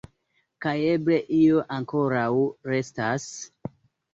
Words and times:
Kaj 0.65 0.71
eble 0.93 1.19
io 1.41 1.61
ankoraŭ 1.77 2.33
restas? 2.73 3.29